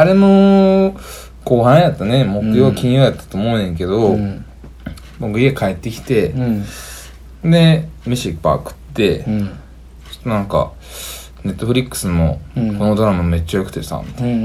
[0.00, 0.96] あれも
[1.44, 2.24] 後半やったね。
[2.24, 4.44] 木曜、うん金曜やったと思うねんけど、うん。
[5.18, 7.50] 僕家帰ってきてう、ん。
[7.50, 9.48] で飯いっぱい食って、ちょうんっ
[10.22, 10.72] となんか
[11.44, 12.78] ネットフリックスもこうん。
[12.78, 14.36] のドラマめっちゃ良くてさ、うんうんう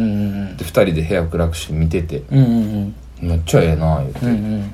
[0.53, 2.43] んで2人で部屋暗くして見ててうんう
[2.87, 4.71] んめっちゃええな言うて、うんうん。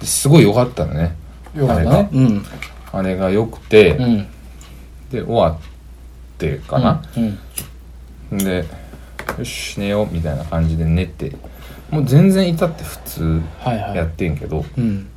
[0.00, 1.16] ですごい良かったのね。
[1.54, 2.10] よかったね。
[2.12, 2.44] うん。
[2.92, 4.26] あれが良くて、うん。
[5.10, 5.58] で終わっ
[6.36, 7.02] てかな、
[8.30, 8.38] うん。
[8.38, 8.64] で
[9.38, 11.36] よし寝ようみたいな感じで寝て
[11.90, 13.96] もう全然いたって普通はいはい。
[13.96, 15.08] やってんけど、うん。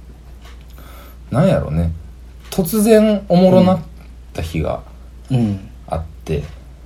[1.32, 1.92] なんやろね。
[2.52, 3.80] 突然おもろなっ
[4.34, 4.84] た日が
[5.32, 5.70] うん。
[5.88, 6.44] あって、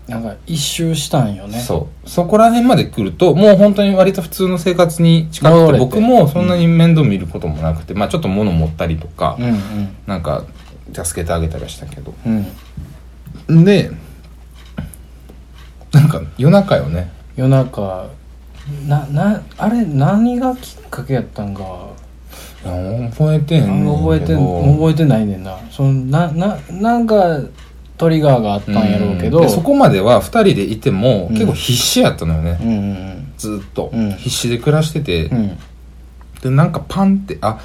[0.07, 1.59] なんか一周したんよね。
[1.59, 2.09] そう。
[2.09, 5.79] そこら辺まで来るともう本当に割と普通の生活に近くてて。
[5.79, 9.95] 僕もそんなに面倒見ることもなくて、まあちょっと物持ったりとか、うんうん。
[10.07, 10.45] なんか
[10.93, 12.13] 助けてあげたりはしたけど。
[13.47, 13.65] うん。
[13.65, 13.91] で
[15.91, 18.09] なんか夜中よね夜中
[18.87, 21.91] ななあれ何がきっかけやったんか。
[22.63, 25.57] 覚えてんねん覚えて覚えてないねんな。
[25.69, 27.41] そのなななんか
[27.97, 29.39] トリガーがあったんやろうけど。
[29.39, 29.41] ん。
[29.41, 31.33] でそこまでは2人でいてもうん。
[31.33, 32.71] 結構必死やったのよね、うんう
[33.19, 33.33] ん。
[33.37, 34.11] ずっと、うん。
[34.13, 35.57] 必死で暮らしてて、うん。
[36.41, 37.59] でなんかパンってあ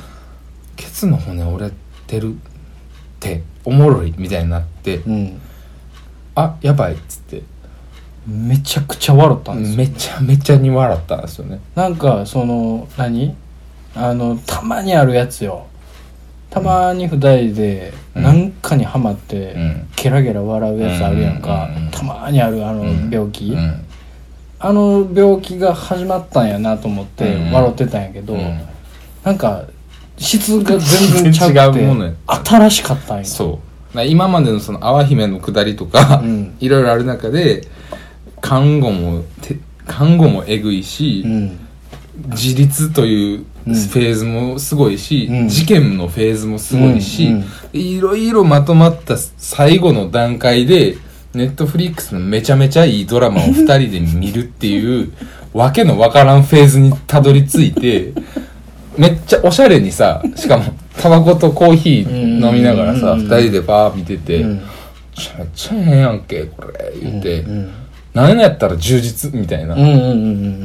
[0.77, 1.73] ケツの骨折れ
[2.07, 2.37] てるっ
[3.21, 4.97] ておもろいみたいになって。
[4.97, 5.41] うん。
[6.35, 7.43] あやばいっつって
[8.29, 9.77] めちゃくちゃ笑ったんですよ。
[9.79, 11.61] めちゃめちゃに笑ったんですよね。
[11.75, 13.35] なんかその何？
[13.95, 15.67] あのたまにあるやつよ。
[16.51, 18.23] たまに二人でうん。
[18.23, 19.89] 何かにハマって、うん。
[19.97, 23.11] ゲラゲラ笑うやつあるやんか、たまにあるあのうん。
[23.11, 23.85] 病気、うん。
[24.59, 27.53] あの病気が始まったんやなと思ってうん。
[27.53, 28.61] 笑ってたんやけど、うん。
[29.25, 29.65] なんか
[30.19, 33.25] 質が全然違うものや新しかったんや。
[33.25, 33.61] そ
[33.95, 33.97] う。
[33.97, 36.57] な今までのその淡姫のくだりとか、うん。
[36.61, 37.67] いろいろある中で
[38.41, 41.59] 看護もて看護もえぐいし、うん。
[42.31, 43.75] 自立というフうん。
[43.75, 45.49] ェーズもすごいし、うん。
[45.49, 47.35] 事件のフェーズもすごいし、うん。
[47.35, 47.45] うん。
[47.81, 50.97] いろいろまとまった最後の段階で
[51.35, 55.13] ネットフリックスのめちゃめちゃいいドラマを2人で見るっていう
[55.55, 58.13] わけのわからんフェーズにたどり着いて
[58.97, 60.65] めっちゃおしゃれにさしかも
[61.01, 63.27] タバコとコーヒー飲みながらさうん。
[63.29, 64.55] 2人でバー見てて、うん。
[64.57, 64.61] め
[65.15, 67.71] ちゃめちゃええやんけこれ言って、うん
[68.15, 70.05] 何やったら充実みたいな、うんうんうんう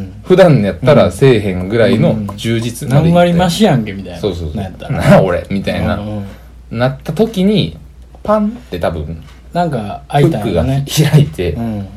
[0.02, 4.20] ん普段やったらせえへんぐらいの充実までい何割増しやんけみたいな。
[4.20, 4.56] そうそうそう。
[4.56, 4.98] なんやったら。
[4.98, 5.46] なあ俺。
[5.50, 6.26] みたいな、うん
[6.72, 6.80] うん。
[6.80, 7.78] なった時に
[8.24, 9.22] パンって多分
[9.52, 11.88] なんかフ開いたックがね開いて、うん。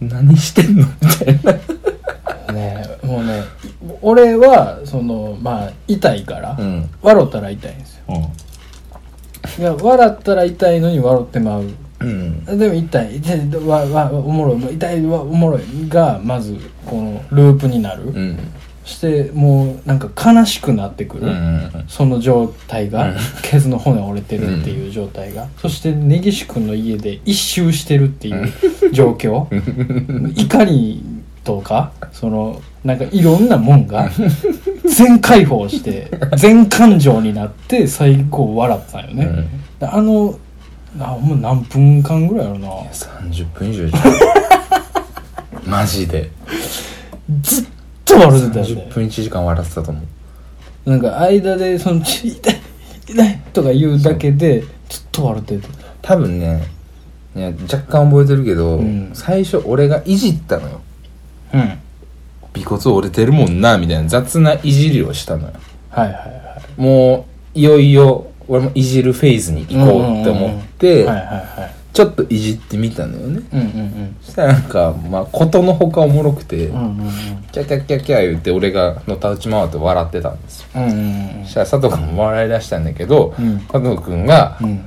[0.00, 1.58] 何してんのみたい
[2.46, 2.52] な。
[2.52, 3.42] ねもうね
[4.02, 6.90] 俺はそのまあ痛いから、うん。
[7.00, 8.30] 笑ったら痛いんですよ。
[9.58, 11.70] いや笑ったら痛いのに笑ってまう
[12.00, 12.58] うん。
[12.58, 14.74] でも痛い痛いわわおもろい。
[14.74, 18.38] 痛いわおもろいがまずこのループになる、うん。
[18.84, 21.32] してもうなんか悲しくなってくる、うん。
[21.32, 23.16] うんその状態が、うん。
[23.42, 28.52] ケツの骨折れてるっていう状態が、そして根岸君の家で一周してるっていう
[28.92, 29.46] 状況。
[30.36, 31.04] 怒り
[31.46, 34.10] とかそのなんかいろんなもんが
[34.84, 39.78] 全解放して全感情になって最後笑ったんよね、うん。
[39.78, 40.38] であの
[41.00, 42.68] あもう何分間ぐらいやろな。
[42.68, 44.02] 30分以上じゃん。
[45.70, 46.30] マジで。
[47.42, 47.64] ずっ
[48.04, 50.00] と笑ってたよ30ね分1時間笑ってたと思
[50.86, 50.90] う。
[50.90, 52.60] なんか間でその「ち痛い
[53.08, 55.68] 痛い」とか言うだけでずっと笑ってて
[56.00, 56.64] 多分ね
[57.34, 59.10] いや若干覚えてるけど、うん。
[59.12, 60.80] 最初俺がいじったのよ。
[61.52, 61.60] うん。
[61.60, 61.78] はい
[62.56, 65.52] 尾骨折れてるもんなみたいな雑ないじりをしたのよ。
[65.90, 71.06] はいはもういよいよ俺もいじるフェーズに行こうって思って、
[71.96, 73.42] ちょっといじってみたのよね。
[73.54, 77.10] うんうんそしたらなんかまあことのほかおもろくて、うんうんうん。
[77.52, 80.66] キャキャキャキャ言って俺がのたうち回って笑ってたんですよ。
[80.74, 81.44] うんうんうん。
[81.44, 83.60] そしたら佐藤君も笑い出したんだけど、うん。
[83.60, 84.84] 佐藤君がうん。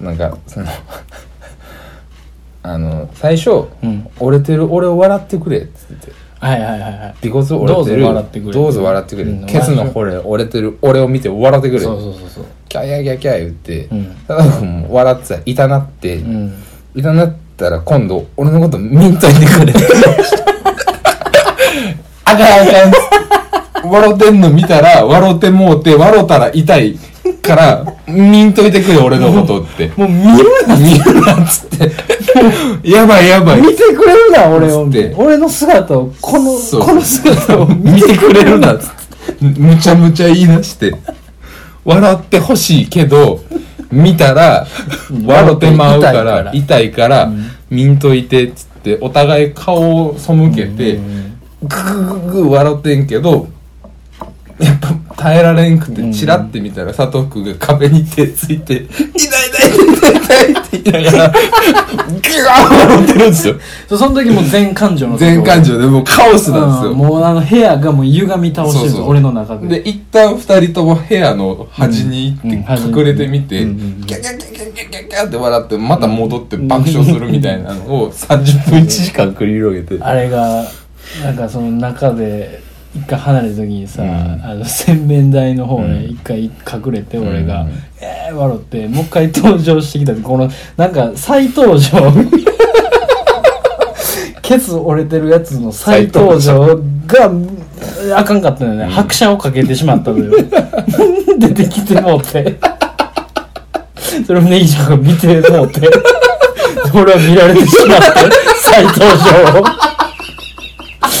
[0.00, 0.66] なんかその
[2.64, 4.08] あの最初、うん。
[4.18, 6.12] 折れてる俺を笑ってくれ」って言って。
[6.40, 7.28] はいはいはいはい。
[7.28, 8.02] 尾骨折れてる。
[8.02, 9.46] どうぞ笑ってくれどうぞ笑ってくれ、うん。
[9.46, 10.78] ケツの骨折れてる。
[10.82, 11.80] 俺を見て笑ってくれ。
[11.80, 14.14] そうそうそうそうキャキャキャキャ言って、うん。
[14.28, 16.54] 佐藤君も笑ってた痛なって、うん。
[16.94, 19.74] 痛なったら今度俺のこと見んといてくれ。
[22.24, 22.92] あかんあ
[23.82, 26.96] かん笑ってんの見たら笑ってもうて笑ったら痛い
[27.42, 29.88] から見んといてくれ俺のことって。
[29.96, 32.88] もう見るな見るなっつって。
[32.88, 33.62] やばいやばい。
[33.62, 34.88] 見てくれるな俺を。
[35.16, 39.00] 俺の姿をこのこの姿を見てくれるなっつって。
[39.58, 40.94] むちゃむちゃ言い出して
[41.84, 43.40] 笑ってほしいけど
[43.90, 44.66] 見たら
[45.24, 47.30] 笑ってまうから痛いから。
[47.70, 51.38] 見んといてっつってお互い顔を背けて、うん。
[51.62, 53.48] グーグーグー笑ってんけど、
[54.58, 54.88] やっぱ
[55.20, 63.54] 耐えられんくて、チラって見たら佐藤くんが壁に手ついて、痛い痛い痛い痛いって言いながら、ギュー笑ってるんですよ。
[63.86, 66.92] そうその時も全感情の時全感情でもうカオスなんですよ。
[66.92, 66.96] うん。
[66.96, 69.68] もうあの部屋がもう歪み倒してるんです俺の中で。
[69.68, 74.04] で、一旦二人とも部屋の端に行って隠れてみて、うんうんうん。
[74.06, 80.02] キャキャキャキャキャキャキャって笑って、また戻って爆笑するみたいなのを30分1時間繰り広げて。
[80.02, 80.64] あれが
[81.22, 84.08] なんかその中で一回離れた時にさ、うん。
[84.44, 85.92] あの洗面台の方うん。
[85.92, 86.52] ね一回隠
[86.92, 87.70] れて俺が、うん。
[88.00, 92.12] えー笑ってもう一回登場してきた時このなんか再登場。
[94.42, 96.76] ケツ折れてるやつの再登場
[97.06, 97.30] が
[98.16, 98.90] あかんかったのよね、うん。
[98.90, 100.32] 拍車をかけてしまったのよ。
[101.38, 102.58] 出てきてもうて。
[104.26, 105.88] それをネギちゃんが見てもうて。
[106.94, 108.06] 俺は見られてしまって
[108.60, 109.64] 再登場を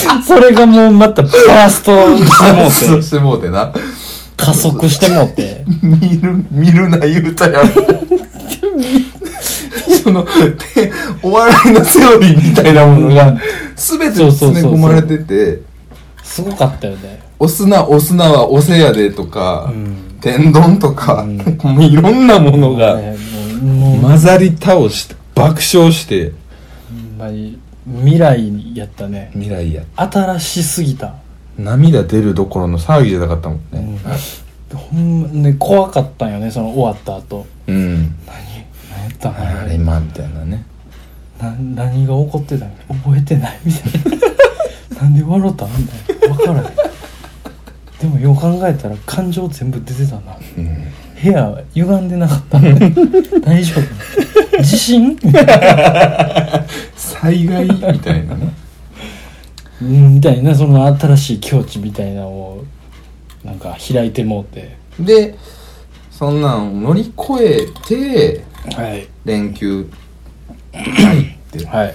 [0.26, 3.72] それがもうまたバーストしてもうてしてもうてな。
[4.36, 5.64] 加速してもうて。
[5.82, 7.70] 見る、見るな言うたやん。
[10.02, 10.24] その、
[10.74, 10.90] で
[11.22, 13.36] お笑いのセオリーみたいなものが、
[13.76, 15.60] すべて詰め込まれてて、
[16.22, 17.20] すごかったよね。
[17.38, 19.96] 押すな、押すなは押せやでとか、うん。
[20.20, 21.38] 天丼とか、うん。
[21.62, 22.98] もういろんなものが
[24.00, 26.32] 混ざり倒して、爆笑して、
[26.88, 27.58] ほんまに
[27.98, 29.82] 未来やったね未来や。
[29.96, 31.14] 新しすぎた、
[31.58, 33.98] 涙出るどころの騒ぎじゃなかったもんね。
[34.74, 37.94] ほんまね怖かったんよねその終わった後うん。
[37.94, 38.36] 何
[38.90, 40.64] 何やったんあれ、今、みたいなね。
[41.40, 42.70] な何が起こってたん
[43.02, 44.20] 覚えてないみたい
[44.94, 46.72] な なんで笑ったんみたいな分からない
[47.98, 50.86] でもよう考えたら感情全部出てたなうん。
[51.22, 52.58] 部屋歪んでなかった
[53.40, 54.62] 大丈夫。
[54.62, 55.16] 地震？
[56.96, 57.64] 災害？
[57.66, 58.52] みたいなね。
[59.82, 62.64] うんみたいなその新しい境地みたいなのを
[63.44, 64.76] なんか開いてもうて。
[64.98, 65.36] で、
[66.10, 68.44] そんなんを乗り越えて、
[68.76, 69.08] はい。
[69.24, 69.86] 連休
[70.72, 71.94] 入って、 はい。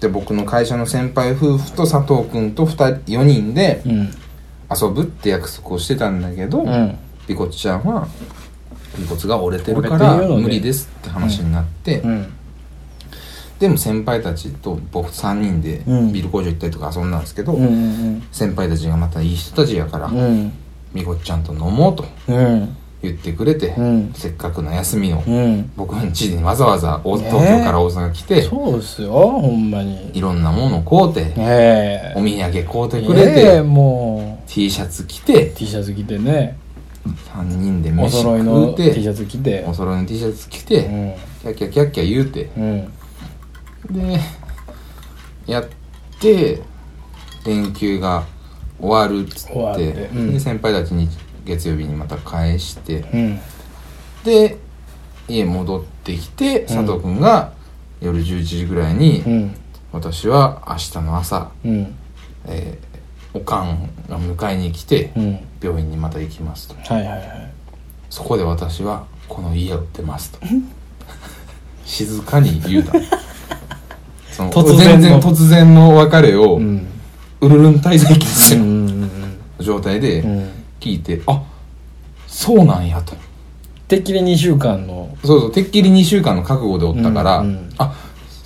[0.00, 4.10] で、僕の会社の先輩夫婦と佐藤くんと二人、4人でうん。
[4.70, 8.06] 遊ぶって約束をしてたんだけど、うんピコちゃんは、
[9.02, 12.32] 尾骨が折れてるから無理ですって話になって、うん。
[13.58, 16.12] でも先輩たちと僕3人でうん。
[16.12, 20.52] ビール工場行ったりとか遊んだんですけど、うんうん先輩たちがまたいい人たちやから、うん。
[20.92, 22.76] みこちゃんと飲もうとうん。
[23.02, 24.12] 言ってくれて、うん。
[24.14, 25.70] せっかくの休みをうん。
[25.76, 30.10] 僕の家にわざわざ東京から大阪来て、そうですよほんまに。
[30.16, 32.18] いろんなもの買うて、ええ。
[32.18, 36.56] お土産買うてくれて、ええも T シャツ着てう T シャツ着てね
[37.14, 39.64] 3人でお飯揃いの T シてャツ着て。
[39.66, 41.14] お揃いの T シャツ着うて、ん。
[41.42, 42.50] キャッキャキャッキャ言うて。
[42.56, 42.92] うん。
[43.90, 44.20] で
[45.46, 45.68] やっ
[46.20, 46.62] て
[47.44, 48.24] 連休が
[48.80, 50.32] 終わるっつ終わっっててうん。
[50.32, 51.08] で先輩たちに
[51.44, 53.40] 月曜日にまた返してうん。
[54.24, 54.56] で
[55.28, 57.52] 家戻ってきて佐藤君が
[58.00, 59.56] 夜11時ぐらいに、うん。
[59.92, 61.94] 私は明日の朝、うん。
[62.46, 62.93] えー
[63.34, 65.40] おかんが迎えに来て、うん。
[65.60, 66.74] 病院にまた行きますと。
[66.74, 67.52] はいはいはい。
[68.08, 70.38] そこで私はこの家を出ますと。
[71.84, 72.92] 静かに言うた。
[74.30, 74.84] その突然の。
[74.84, 76.86] 全然突然の別れを、うん。
[77.40, 79.10] ウルルン滞在期ですよ、うんうん
[79.60, 80.50] 状態でうん。
[80.80, 81.42] 聞いて、あ
[82.26, 83.14] そうなんやと。
[83.88, 85.16] てっきり2週間の。
[85.24, 87.70] そうそうてっきり2週間の覚悟でおったから、うんうん。
[87.78, 87.94] あ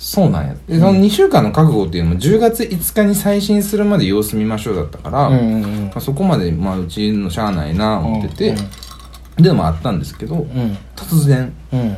[0.09, 0.55] そうなんや。
[0.67, 5.85] でその2週間の覚悟っていうのも10月5日に再診するまで様子見ましょうだったから、うんうんうん。
[5.85, 8.55] まあ、そこまで、まあ、うちのしゃあないな思ってて、
[9.37, 10.75] でもあったんですけどうん。
[10.95, 11.97] 突然うん。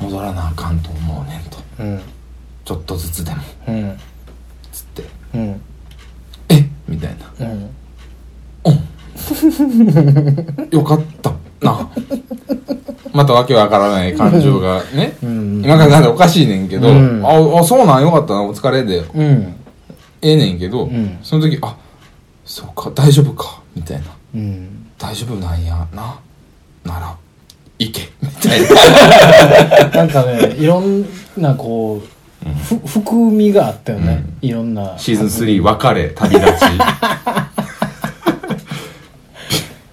[0.00, 1.58] 戻らなあかんと思うねんと。
[1.78, 2.00] うん。
[2.64, 3.42] ちょっとずつでも。
[3.68, 3.98] うん。
[4.72, 5.04] つって。
[5.34, 5.60] うん。
[6.48, 6.66] え？
[6.88, 7.46] みたいな。
[7.46, 7.70] うん。
[10.72, 11.90] よかったな
[13.16, 15.16] またわけわからない感情がね。
[15.22, 15.62] うん。
[15.64, 17.24] 今からなんでおかしいねんけど、うん。
[17.24, 18.98] ああそうなんよかったなお疲れで。
[18.98, 19.56] うん。
[20.22, 21.18] ええねんけど、ん。
[21.22, 21.76] その時あ
[22.44, 24.04] そうか大丈夫かみたいな。
[24.34, 24.90] うん。
[24.98, 26.18] 大丈夫なんやな
[26.84, 27.16] なら
[27.78, 29.88] 行けみたいな。
[29.96, 31.06] なんかねいろん
[31.36, 32.16] なこう
[32.68, 34.24] ふ含みがあったよね。
[34.42, 34.94] いろんな。
[34.98, 36.60] シーズン3別れ旅立ち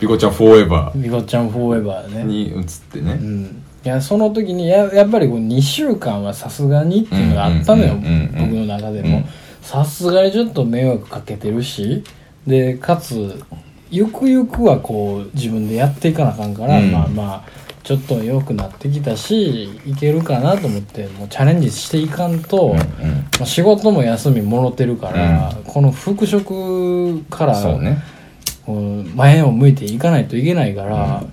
[0.04, 2.24] ピコちゃんフォーエバみこちゃんフォーエバーーね。
[2.26, 3.64] に移ってね、うん。
[3.86, 7.94] いやその時にややっぱりこう2週間はさすがにっていうのがあったのよ。
[7.94, 9.20] うんうんうんうん僕の中でも。
[9.20, 9.26] うん
[9.62, 12.04] さすがにちょっと迷惑かけてるし。
[12.46, 13.42] でかつ
[13.90, 16.92] ゆくゆくはこう自分でやっていかなあかんから、うん。
[16.92, 17.44] まあまあ
[17.84, 22.84] ちょっと良くなってきたしいけるかなと思ってもうチャレンジしていかんと、うんま
[23.44, 28.04] あ仕事も休みもろてるから、この復職からそうね
[28.68, 31.24] 前を向いていかないといけないから、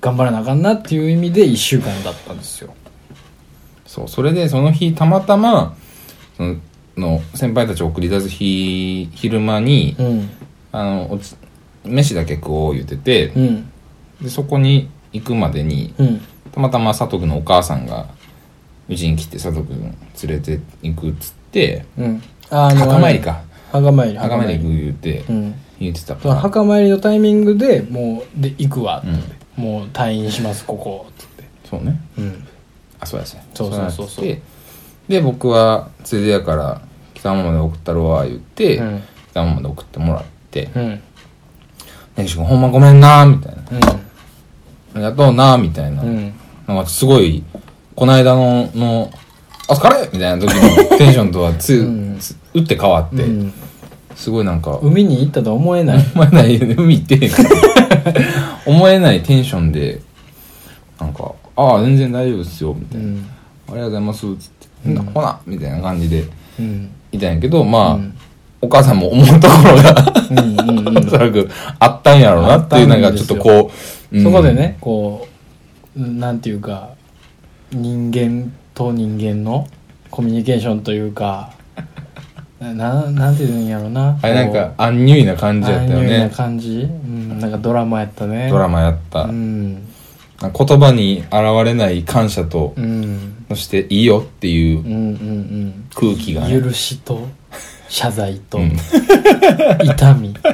[0.00, 2.74] 頑張らなあかんなっていう意味で1週間だったんですよ。
[3.86, 5.76] そうそれでその日たまたま
[6.36, 6.56] その
[6.96, 10.30] の先輩たちを送り出す日昼間に、うん。
[10.72, 11.36] あのおつ
[11.84, 13.70] 飯だけ食おう言ってて、うん。
[14.20, 16.20] でそこに行くまでにうん。
[16.52, 18.08] たまたま佐藤君のお母さんが
[18.88, 19.96] うちに来て佐藤君
[20.28, 22.22] 連れて行くっつってうん。
[22.50, 23.42] あ墓参りか。
[23.72, 24.18] 墓参り。
[24.18, 29.08] 墓参り行く言うてうん言ってたかそのら、墓参りのタイミングでもうで行くわって、
[29.58, 31.44] うもう退院しますここっつって。
[31.68, 32.00] そうね。
[32.18, 32.46] うん。
[33.00, 33.44] あそうやそうや。
[33.54, 34.26] そうそうそうそう。
[34.26, 34.42] やって
[35.08, 36.80] で僕はついでやから
[37.14, 39.02] 北浜まで送ったるわ言って、うん。
[39.30, 41.02] 北浜まで送ってもらってうん
[42.16, 43.62] 「根岸君ほんまごめんな」みたいな。
[43.70, 43.98] うん「あ
[44.96, 46.32] りがとうな」みたいな、うん。
[46.66, 47.42] なんかすごい
[47.94, 49.10] この間のの
[49.68, 52.18] 「あ疲れ!」みたいな時のテンションとはつ、うん。
[52.18, 53.52] つ打って変わって、うん
[54.24, 55.98] すごいなんか海に行ったとは思えない。
[56.14, 57.30] 思えない海行ってへん。
[58.64, 60.00] 思えないテンションで
[60.98, 63.16] なんか「ああ全然大丈夫っすよ」みたいな「うん。
[63.18, 64.94] ありがとうございます」つって「うん。
[64.94, 66.24] んほな」みたいな感じで
[66.58, 66.88] うん。
[67.12, 68.14] いたんやけどまあ、うん。
[68.62, 73.70] お母さんも思うところがおそらくあったんやろうなっていうなんかちょっとこ
[74.10, 74.22] う、うん。
[74.22, 75.28] そこでねこ
[75.94, 76.88] うなんていうか
[77.70, 79.68] 人間と人間の
[80.10, 81.52] コミュニケーションというか
[82.72, 84.18] ななんていうんやろな。
[84.22, 88.48] あれなんかアンニュイな感じやったよアンニュイなね感じ、うん、なんかドラマやったね。
[88.50, 89.86] ドラマやった、うん。
[90.40, 91.32] 言葉に現
[91.64, 93.44] れない感謝と、うん。
[93.48, 97.28] そしていいよっていううんうん空気がね、うん許しと
[97.88, 98.72] 謝罪と、うん。
[99.84, 100.34] 痛み。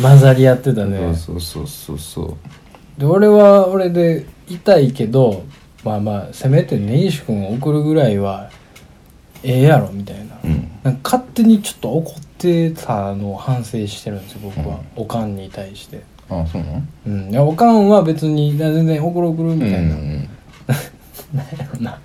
[0.00, 1.14] 混ざり合ってたね。
[1.14, 2.36] そうそうそうそう。
[3.00, 5.44] で俺は俺で痛いけど
[5.84, 8.50] まあまあせめて根岸君を送るぐらいは
[9.44, 10.68] ええやろみたいな,、うん。
[10.82, 16.02] なんか勝手にちょっと怒ってたのを反省してるんですよ僕は、おかんに対して。
[16.30, 16.82] あそうなの？
[17.06, 17.30] うん。
[17.30, 20.28] いやおかんは別にいや全然送る送るみたいな、うん
[21.80, 21.98] な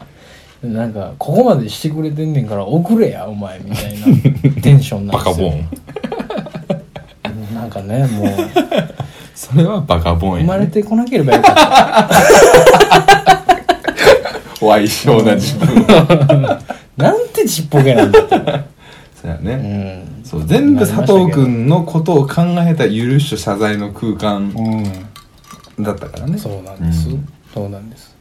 [0.63, 0.87] な。
[0.87, 4.05] んかここまでしてくれてんねんから送れやお前みたいな。
[4.61, 5.49] テンションなんですよ。
[5.49, 5.51] バ
[7.31, 7.53] カボン。
[7.55, 8.27] なんかねもう。
[9.35, 12.09] それはバカボン生まや、ね、れてこなければよかった。
[14.63, 15.85] 歪小な自分
[16.97, 18.35] なんてちっぽけなんだって。
[19.21, 20.23] そうやうね、ん。
[20.23, 24.53] そう全部佐藤君のことを考えた許しと謝罪の空間
[25.77, 25.83] うん。
[25.83, 26.37] だったからね。
[26.37, 27.27] そうなんです、うん。
[27.53, 28.13] そうなんです。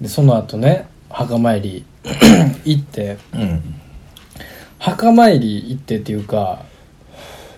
[0.00, 1.84] でその後ね墓参り
[2.64, 3.16] 行って。
[3.34, 3.74] うん。
[4.78, 6.60] 墓参り行ってっていうか、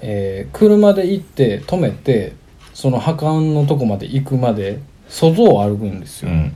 [0.01, 2.35] えー車で行って止めて
[2.73, 6.53] その墓のとこまで行くまで外を歩くんですよ、うん。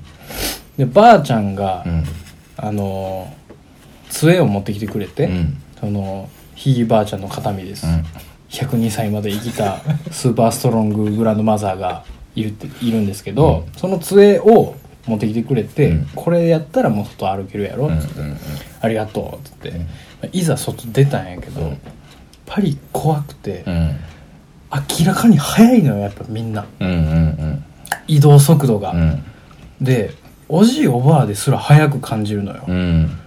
[0.79, 2.05] でばあちゃんが、うん。
[2.57, 3.42] あのー
[4.13, 5.57] 杖を持ってきてくれて、うん。
[5.81, 8.05] そのひいばあちゃんの形見です、うん。
[8.51, 9.79] 102歳まで生きた
[10.13, 12.05] スーパーストロンググランドマザーが
[12.37, 14.77] いるっているんですけど、その杖を
[15.07, 16.09] 持ってきてくれて、うん。
[16.15, 18.21] これやったらもう外歩けるやろ、うんつって
[18.81, 19.73] ありがとうっつって、
[20.33, 21.79] いざ外出たんやけど、うん。
[22.47, 23.97] パリ怖くて、うん。
[25.01, 26.65] 明らかに速いのよやっぱみんな。
[28.07, 29.25] 移動速度が、うん。
[29.81, 30.15] で
[30.49, 33.19] おじいおばあですら速く感じるのよ、うん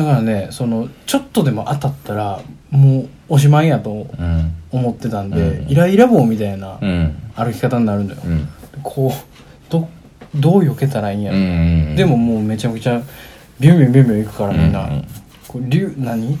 [0.00, 2.40] だからねそのちょっとでも当たったら
[2.70, 4.54] もうおしまいやとうん。
[4.72, 5.68] 思ってたんで、うん。
[5.68, 7.16] イライラ棒みたいなうん。
[7.34, 8.48] 歩き方になるのよ、うん。
[8.82, 9.88] こうど
[10.34, 11.96] どう避けたらいいんやうろ、ん。
[11.96, 13.02] でももうめちゃくちゃ
[13.58, 15.04] ビュンビュンビュンビュン行くからみんな、うん。
[15.48, 16.38] こう竜何？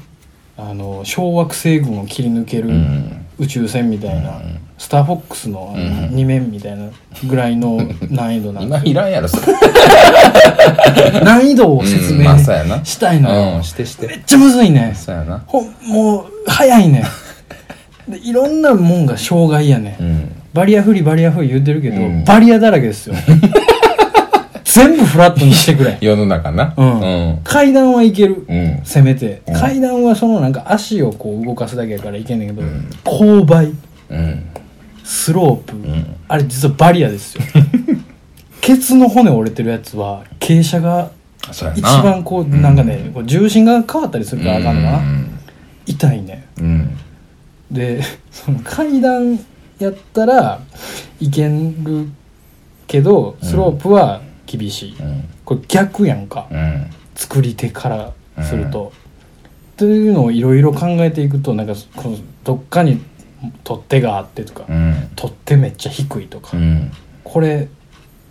[0.56, 4.58] あの小惑星群を切り抜けるうん宇宙船みたいな、うん。
[4.78, 5.82] スターフォックスのうん。
[6.14, 6.88] 2面みたいな
[7.26, 7.80] ぐらいの
[8.10, 9.52] 難易度なんです今いらんやろそれ。
[11.24, 14.06] 難易度を説明したいのよ、うんしてして。
[14.06, 14.92] めっちゃむずいね。
[14.94, 15.42] そうやな。
[15.46, 17.04] ほんもう早いね。
[18.08, 20.32] でいろんなもんが障害やね、うん。
[20.52, 22.24] バリアフリーバリアフリー言ってるけど、うん。
[22.24, 23.14] バリアだらけですよ
[24.74, 25.98] 全部フラットにしてくれ。
[26.02, 26.74] 世の中な。
[26.76, 27.00] うん。
[27.00, 27.38] うん。
[27.42, 28.80] 階段はいける、うん。
[28.84, 29.54] せめて、うん。
[29.54, 32.86] 階段はそのなんか足をこう動かすだけやからいけんねんけど、ん。
[33.04, 33.72] 勾配。
[34.10, 34.42] うん。
[35.04, 36.06] スロープ、ん。
[36.28, 37.42] あれ実はバリアですよ。
[38.60, 41.10] ケツの骨折れてるやつは傾斜が
[41.74, 45.30] 一番こうなんかね、こう重心が変わったりするからあかんのかな、うん。
[45.86, 46.96] 痛いねうん。
[47.70, 49.38] で その階段
[49.78, 50.60] やったら
[51.20, 52.08] いける
[52.86, 54.20] けどスロープは
[54.58, 55.28] 厳しい、うん。
[55.44, 56.86] これ逆やんか、うん。
[57.14, 58.92] 作り手からすると。
[59.76, 63.00] というのをいろいろ考えていくとなんかこのどっかに
[63.64, 65.10] 取っ手があってとか、うん。
[65.16, 66.90] 取ってめっちゃ低いとか、うん。
[67.24, 67.68] これ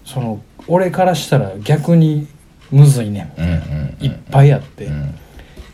[0.05, 2.27] その俺からしたら逆に
[2.71, 3.33] むずいね
[4.01, 4.03] ん。
[4.03, 5.15] いっぱいあって、うん。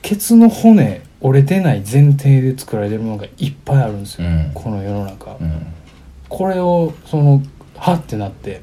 [0.01, 4.51] ケツの骨折れてない前提で作られてるものがいっぱいあるんですよ、うん。
[4.53, 5.65] この世の中、うん。
[6.29, 7.41] これをその
[7.75, 8.61] はってなって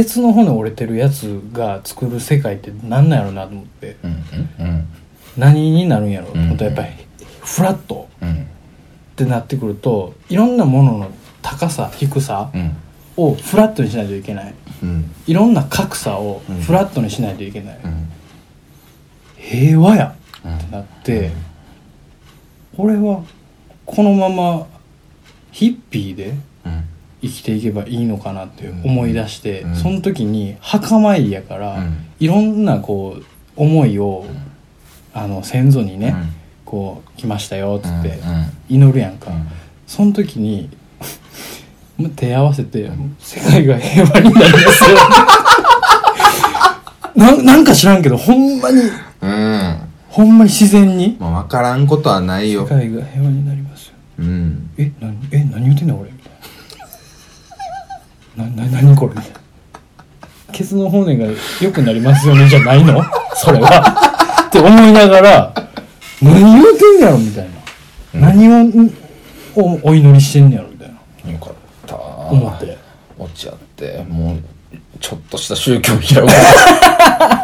[0.00, 3.96] ケツの骨折れてるやつが作る世界って何なんやろなと思って。
[4.02, 4.10] うん
[4.66, 4.88] うん
[5.36, 7.06] 何になるんやろと思ってうんやっぱり
[7.40, 8.08] フラット。
[8.22, 8.32] うん。
[8.32, 8.36] っ
[9.14, 11.10] てなってくるといろんなものの
[11.42, 12.76] 高さ低さうん。
[13.16, 14.54] をフラットにしないといけない。
[14.82, 15.14] うん。
[15.26, 16.60] いろんな格差をうん。
[16.62, 18.08] フラットにしないといけない、うん。
[19.36, 20.16] 平和や
[20.46, 20.56] うん。
[20.56, 21.30] ってなって、
[22.78, 23.22] 俺は
[23.84, 24.66] このまま
[25.52, 26.42] ヒッピーでうん
[27.22, 29.76] 生きていけばいいのかなって思い出して、うん。
[29.76, 32.06] その時に墓参りやから、うん。
[32.18, 33.24] いろんなこう
[33.56, 34.26] 思いを、
[35.12, 36.14] あの先祖にね、
[36.64, 38.20] こう来ましたよっつって
[38.68, 39.32] 祈るやんか、
[39.86, 40.70] その時に
[42.16, 44.96] 手合わせて、世界が平和になりますよ。
[47.16, 48.82] ななんか知らんけどほんまに
[49.20, 49.76] うん。
[50.08, 52.62] ほんまに自然にまあ分からんことはないよ。
[52.62, 53.94] 世界が平和になりますよ。
[54.20, 54.70] うん。
[54.78, 56.10] え何え何言ってんの俺
[58.40, 59.14] ななな何これ？
[60.52, 61.26] ケツの骨が
[61.60, 62.48] 良くなりますよね？
[62.48, 63.02] じゃないの？
[63.34, 64.46] それは？
[64.48, 65.54] って思いながら
[66.20, 67.48] 何言うてんねやろみたい
[68.14, 68.92] な、何をん
[69.56, 70.88] おお祈りしてんねやろみたい
[71.24, 71.32] な。
[71.32, 71.54] よかっ
[71.86, 71.96] た。
[71.96, 72.76] 思って。
[73.18, 74.38] 落ち合ってもう
[74.98, 76.26] ちょっとした宗教開こ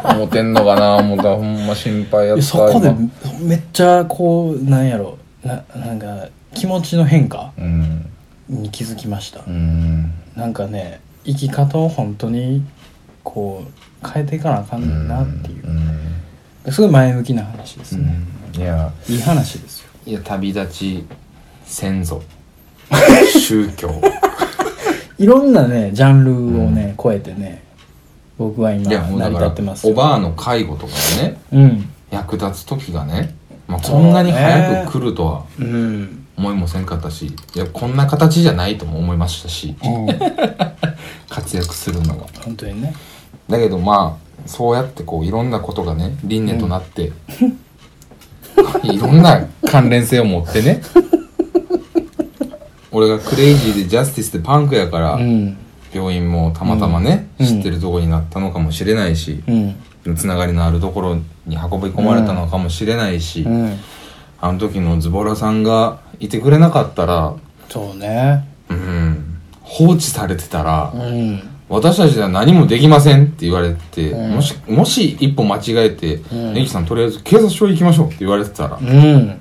[0.09, 0.97] う 思ってんのかな？
[0.97, 2.41] 思ったらほんま心配やった。
[2.41, 3.11] でそこで今。
[3.41, 5.19] めっちゃこうなんやろ。
[5.45, 8.11] ななんか気持ちの変化うん。
[8.49, 12.63] に気づきました、うんなんかね生き方を本当に
[13.25, 15.67] こう変えていかなあかんなっていう。
[15.67, 15.71] う、
[16.71, 18.15] んすごい前向きな話ですね、
[18.55, 18.61] うん。
[18.61, 18.93] いや。
[19.09, 19.89] いい話ですよ。
[20.05, 21.05] いや旅立ち
[21.65, 22.23] 先祖。
[23.41, 24.01] 宗教。
[25.19, 27.63] いろんなねジャンルをね、超えてね
[28.39, 29.93] 僕は今成り立ってますよ。
[29.93, 31.89] おばあの介護とかねうん。
[32.11, 33.35] 役立つ時がね、
[33.67, 35.45] まあ、こんなに早く来るとは。
[35.59, 39.75] うん思いもせんかったしいやこんな形じゃないとも思いましたし
[41.29, 42.95] 活躍するのが本当にね。
[43.49, 47.13] だけどまあそうやってこういろんなことがね輪廻となって、
[48.83, 50.83] いろんな関連性を持ってね
[52.97, 55.59] 俺がクレイジーでジャスティスでパンクやから、うん。
[55.93, 57.47] 病院もたまたまね、うん。
[57.47, 60.17] 知ってるとこになったのかもしれないし、うん。
[60.17, 63.79] つながりのあるところに運び込まれたのかもしれないし、うん
[64.41, 67.35] あの時のズボラさんがいてくれなかったら
[67.69, 68.47] そうね。
[68.71, 69.41] うん。
[69.63, 71.43] 放置されてたら、うん。
[71.69, 74.35] 私たちでは何もできませんって言われて、うん。
[74.37, 76.55] もしもし一歩間違えて「うん。
[76.55, 79.41] ネギさんとりあえず警察署行きましょう」って言われてたら、うん。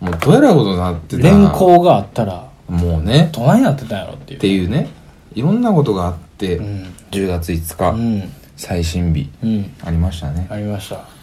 [0.00, 4.38] もうどえらいことになってたら連行があったらもうねどないなってたんやろっていう。
[4.38, 4.90] っていうね
[5.34, 6.94] いろんなことがあって、うん。
[7.10, 8.32] 10月5日、うん。
[8.56, 9.72] 最新日うん。
[9.82, 10.46] ありましたね。
[10.50, 11.21] ありました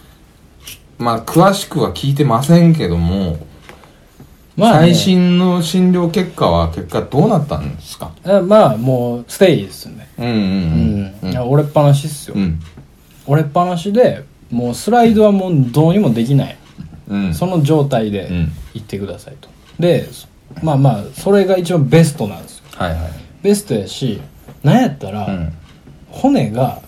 [1.00, 3.38] まあ詳しくは聞いてませんけども、
[4.56, 8.12] まあ、ね、最新の診療結果は結果どうなったんですか？
[8.24, 10.08] あまあもうステイですよね。
[10.18, 12.60] うんうんうん、いや折れっぱなしっすよ、うん。
[13.26, 16.58] 折れっぱなしでもうスライドはもうどうにもできない、
[17.08, 17.34] うん。
[17.34, 18.52] その状態でうん。
[18.74, 19.48] 行ってくださいと。
[19.78, 20.06] で
[20.62, 22.64] まあまあそれが一番ベストなんですよ。
[22.76, 23.12] はいはい。
[23.42, 24.20] ベストやし
[24.62, 25.52] なんやったら、うん。
[26.10, 26.82] 骨が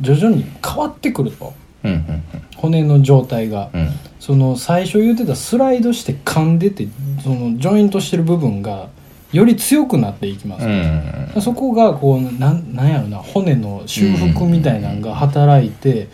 [0.00, 1.54] 徐々に変わってくると。
[1.84, 2.22] うんうん
[2.56, 3.88] 骨の状態が、うん。
[4.20, 6.88] その最初言ってたスライドして噛んでて
[7.22, 8.88] そのジョイントしてる部分が
[9.32, 11.42] より強くなっていきます、うん。
[11.42, 16.08] そこがこうなんなんやろな骨の修復みたいなのが働いて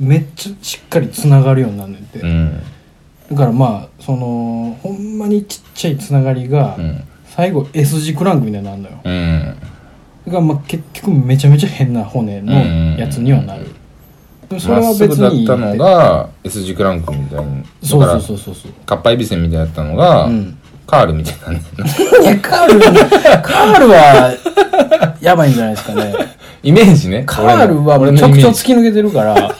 [0.00, 2.60] めっちゃしっかりつながるようになんねんて、うん。
[3.30, 7.04] だからまあそのほんまにちっちゃいつながりがうん。
[7.26, 8.98] 最後 S 字クランクみたいになるのよ。
[9.04, 9.56] うん。
[10.26, 12.52] だからまあ結局めちゃめちゃ変な骨の
[12.98, 13.71] やつにはなる、
[14.52, 18.72] まっすぐだったのが S 字クランクみたいにそうそうそうそうそう。
[18.86, 20.58] かっぱえびせんみたいだったのが、うん。
[20.86, 21.62] カールみたいなね。
[22.22, 22.80] いやカール
[23.42, 26.14] カールはやばいんじゃないですかね。
[26.62, 27.24] イメージね。
[27.26, 29.54] カールはもうちょくちょ突き抜けてるから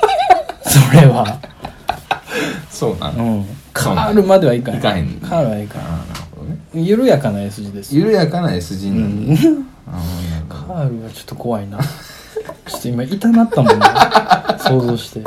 [0.62, 1.40] それは。
[2.70, 3.46] そうなの、うん。
[3.72, 5.90] カールまではいかへんいかへんカールはいかなる
[6.34, 6.58] ほどね。
[6.74, 8.04] 緩やかな S 字ですよ。
[8.04, 11.78] 緩やかな S 字になんああなるカールはちょっと怖いな
[12.66, 13.86] ちょっと今痛なったもんね。
[14.58, 15.22] 想像して。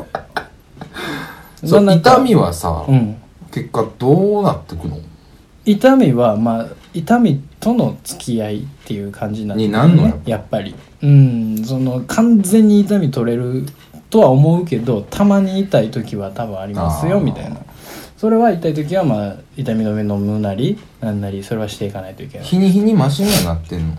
[1.65, 3.15] そう痛みはさ、うん。
[3.51, 4.97] 結果どうなってくの？
[5.65, 10.19] 痛みはまあ痛みとの付き合いっていう感じになってくるになんのやっぱ？
[10.31, 10.75] やっぱり。
[11.01, 13.65] うんその完全に痛み取れる
[14.09, 17.57] とは思うけどたまに痛い時は多分ありますよみたいな。
[18.17, 22.47] それは痛い時はまあ痛み止め飲むなりなんなりそれはしていかないといけない。
[22.47, 23.95] 日に日にマシにはなってんの？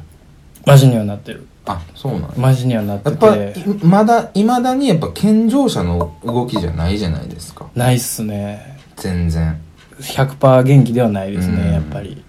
[0.65, 2.29] マジにはなってるあそうなんや。
[2.37, 3.37] マジにはなってやっぱ
[3.83, 7.67] まだいまだにやっぱ健常者の動きじゃないじゃないですか。
[7.75, 8.79] ないっすね。
[8.97, 9.61] 全然。
[10.01, 11.73] 100%元気ではないですね、うん。
[11.73, 12.23] やっぱり。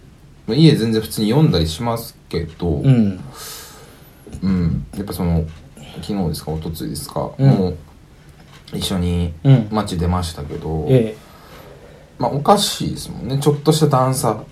[0.48, 3.22] まあ家全然普通に読んだりしますけどううん、
[4.42, 5.46] んやっぱその
[6.02, 7.50] 昨日ですか一昨日ですか、うん。
[7.50, 7.78] もう
[8.74, 9.68] 一緒にうん。
[9.72, 11.16] 街出ましたけど、え
[12.18, 13.38] まあおかしいですもんね。
[13.40, 14.44] ちょっとした段差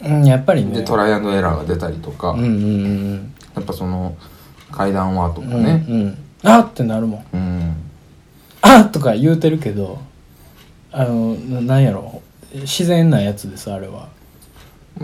[0.00, 0.78] えうんやっぱりね。
[0.78, 3.34] でトライアンドエラーが出たりとか、うんうんうん。
[3.54, 4.16] やっぱその
[4.72, 5.84] 階段はとかうんね。
[5.88, 6.18] うんうん。
[6.42, 7.24] あっってなるもん。
[7.32, 7.76] うん、
[8.62, 10.00] あっとか言うてるけど
[10.90, 12.22] あのななんやろ。
[12.54, 14.08] 自然なやつですあれは。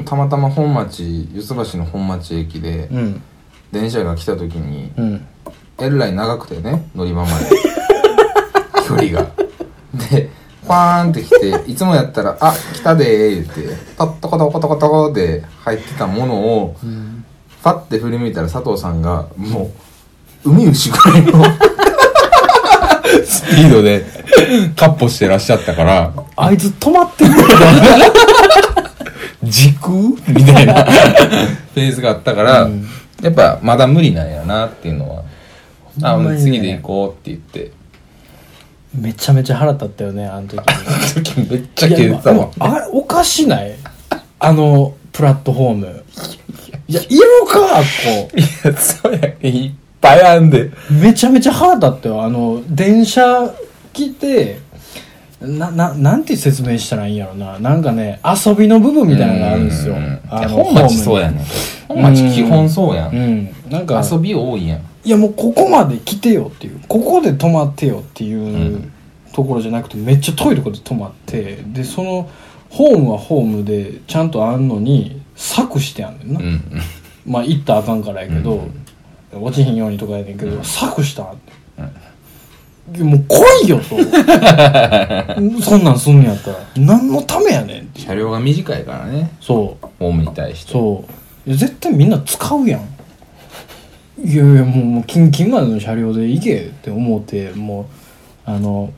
[0.04, 3.22] たまたま本町四ツ橋の本町駅でうん。
[3.70, 5.26] 電車が来た時にうん。
[5.78, 7.50] えらい長くてね乗り場まで。
[8.88, 9.30] 距離が。
[10.10, 10.30] で
[10.66, 11.30] パーンって来
[11.64, 17.24] ていつもやったら「あ来たでー」言ってトットコトコトコトコで入ってたものをうん
[17.68, 19.70] パッて振り向いたら佐藤さんがも
[20.44, 21.44] う海牛ぐらいの
[23.26, 24.06] スピードで
[24.74, 27.30] カッポしてらっしゃったからあいつ止まってる
[29.42, 29.92] 時空
[30.28, 32.86] みたいなフェーズがあったから、うん
[33.20, 35.24] やっぱまだ無理なんやなっていうのは
[36.02, 36.42] 「あほんまにね。
[36.44, 37.72] 次で行こう」って言って。
[38.94, 40.58] めちゃめちゃ腹立ったよねあの時。
[40.60, 42.48] に時めっちゃ切れてたわ。
[42.60, 43.74] あれおかしない？
[44.38, 46.04] あのプラットフォーム
[46.88, 50.70] いや色かあっこいやそうやいっぱいあんで。
[50.90, 53.52] めちゃめちゃ腹立ったよあの電車
[53.92, 54.60] 来て
[55.40, 57.58] なななんて説明したらいいんやろな。
[57.58, 59.94] なんかね遊びの部分みたいなのがあるんですよ。
[59.94, 60.20] うん。
[60.28, 61.44] あの本町そうやねん。
[61.88, 63.54] 本町基本そうやん、うん。
[63.70, 64.80] なんか遊び多いやん。
[65.04, 66.80] いやもうここまで来てよっていう。
[66.88, 68.92] ここで止まってよっていう、ん。
[69.32, 72.28] ところじゃなくてめっちゃ遠いところで止まってでその
[72.70, 76.62] ホームはホームでちゃんとあんのに柵してあんねんな、うん
[77.24, 78.68] まあ行ったらあかんからやけど、
[79.32, 81.52] 落ちひんようにとかやねんけど、柵したって、
[82.96, 83.96] いやもう来いよと。
[85.62, 86.56] そんなんすんねやったら。
[86.76, 89.30] 何のためやねん車両が短いからね。
[89.40, 89.86] そう。
[89.98, 90.72] ホームに対して。
[90.72, 91.04] そ
[91.46, 91.54] う。
[91.54, 92.80] 絶対みんな使うやん。
[94.24, 97.86] いやいやもうもうキンキンまでの車両で行けって思ってもう
[98.46, 98.90] あの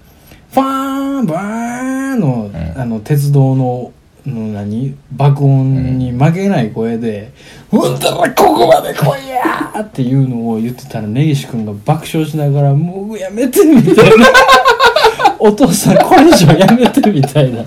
[0.53, 2.53] ファーンバーンの,、ん。
[2.77, 3.93] あの鉄道の
[4.27, 4.95] の何？
[5.13, 7.33] 爆音に負けない声で
[7.71, 14.27] 「ほ、んだらここまで来いや!」っていうのを言ってたら根岸君が爆笑しながら「もうやめて」みたいな
[15.39, 17.65] 「お父さんこれ以上やめて」みたいな。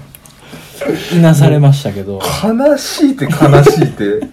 [1.14, 2.20] いなされましたけど。
[2.44, 4.28] 悲しいって悲しいって。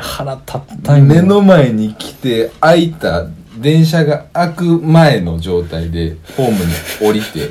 [0.00, 1.04] 腹立ったんよ。
[1.04, 3.26] 目の前に来て開いた
[3.58, 7.50] 電車が開く前の状態でホームに降りて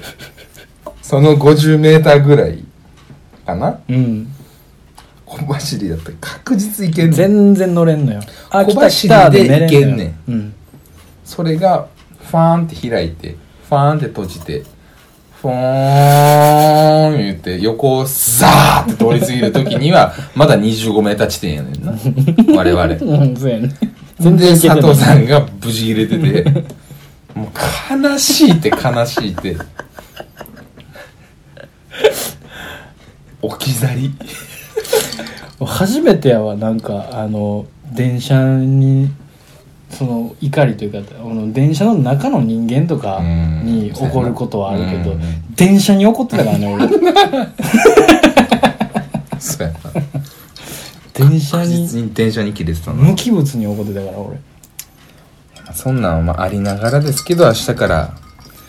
[1.08, 2.64] その50メーターぐらい
[3.46, 3.80] かな？
[3.88, 4.28] うん。
[5.24, 6.10] 小走りだった。
[6.10, 7.14] ら確実いけんねん。
[7.14, 8.22] 全然乗れんのよ。
[8.50, 10.54] あ小走りでで寝れんのよ行けんねんうん。
[11.24, 11.86] それが
[12.32, 13.36] ファーンって開いて
[13.70, 14.64] ファーンって閉じて
[15.44, 21.94] フォーン言って横をザーって通り過ぎる時には まだ25メーター地点やねんな。
[22.58, 22.84] 我々。
[22.84, 23.70] うんそうやね。
[24.20, 24.82] 全然いけてない。
[24.82, 26.64] 佐藤さんが無事入れてて
[27.36, 29.56] もう悲しいって悲しいって
[33.42, 34.14] 置き去り。
[35.66, 39.10] 初めてやわなんかあの電車に
[39.90, 43.22] その怒りというかあの電車の中の人間とか
[43.64, 45.20] に起こることはあるけどうん。
[45.56, 46.88] 電車に怒ってたからね俺。
[49.40, 49.76] そうやな。
[51.14, 54.38] 電車確に実に電車に切れてたの無機物に怒ってたから俺。
[55.74, 58.14] そんなんはまあありながらですけど明日から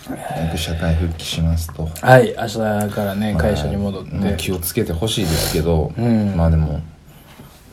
[0.09, 1.89] 僕社会復帰しますと。
[2.01, 2.59] はい明日
[2.95, 6.37] からね会社に戻って、まあ気をつけてほしいですけど、うん。
[6.37, 6.81] まあでも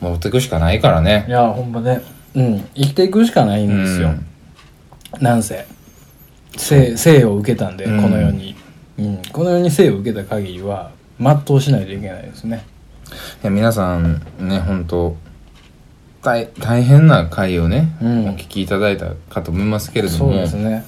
[0.00, 1.24] 戻っていくしかないからね。
[1.28, 2.02] いやほんまね。
[2.34, 2.60] うん。
[2.74, 5.22] 生きていくしかないんですよ、うん。
[5.22, 5.66] なんせ。
[6.56, 8.02] 生生を受けたんで、うん。
[8.02, 8.56] この世に、
[8.98, 12.64] うん、この世に生を受けた限りは全うしないといけないですね。
[13.42, 15.16] いや皆さんね本当
[16.22, 18.28] 大大変な回をね、うん。
[18.30, 20.84] お聞きいただいたかと思いますけれどそうもですね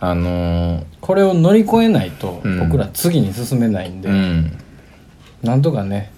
[0.00, 2.58] あのーこれを乗り越えないとうん。
[2.68, 4.52] 僕ら次に進めないんで、うん。
[5.42, 6.12] なんとかね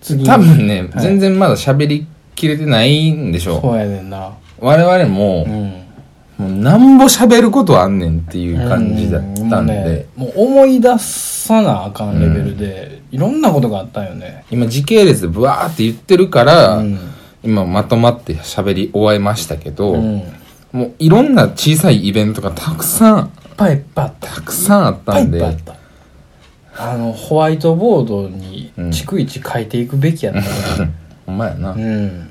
[0.00, 1.02] 次多分ね、はい。
[1.02, 4.32] 全然まだ喋りきれてないんでしょそうやねんな。
[4.58, 6.46] 我々も、うん。
[6.46, 14.44] もうなんぼ喋ることあんねんっていう感じだったんで、もうね、もう思い出さなあかんレベルで、いろんなことがあったんよね。
[14.50, 16.98] 今時系列でブワーって言ってるから、うん。
[17.42, 20.22] 今まとまって喋り終えましたけど、うん
[20.72, 24.34] もういろんな小さいイベントがたくさんぱいいっぱいあった。
[24.34, 25.76] たくさんあっいったぱいいんでっぱいあった。
[26.78, 30.40] あのホワイトボードに逐一書いていくべきやった。
[30.40, 30.46] ね
[31.26, 32.30] ほんまやな、うん。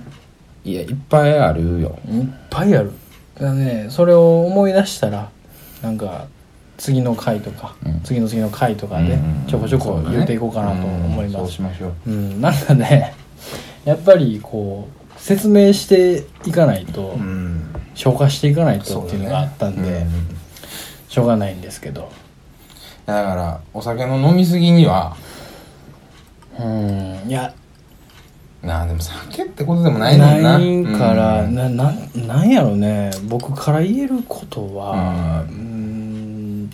[0.65, 1.99] いやいっぱいあるよ。
[2.11, 2.91] いっぱいある。
[3.35, 5.29] だからねそれを思い出したら
[5.83, 6.25] なんか
[6.77, 8.01] 次の回とか、うん。
[8.03, 11.45] 次の次の回とかでうんちょこちょこ言っていこうかなと思いうんます。
[11.45, 12.09] そうしましょう。
[12.09, 13.13] うん、なんかね
[13.85, 17.48] やっぱりこう説明していかないと、ん
[17.99, 20.09] 消化していかないとっていうのがあったんで、うん
[21.09, 22.11] しょうがないんですけど。
[23.07, 25.17] だからお酒の飲みすぎには
[26.57, 27.53] うんいや。
[28.61, 30.59] なあでも酒ってことでもないねんな。
[30.59, 31.55] ないから、うん。
[31.55, 33.09] なななんやろね。
[33.27, 36.69] 僕から言えることはうん。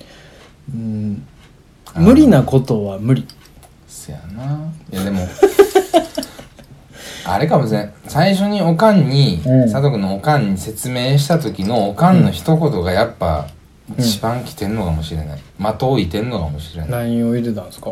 [0.74, 1.26] うん
[1.96, 3.26] 無理なことは無理。
[3.88, 4.72] そやな。
[4.92, 5.26] いやでも
[7.26, 7.94] あれかもしれん。
[8.08, 9.72] 最初におかんに、うん。
[9.72, 13.48] 佐藤君のおかんに説明した時のおかんの一言がやっぱ
[13.98, 17.92] 一番来てんのかもしれない、的をいてんのかもしれない、何を言ってたんですか？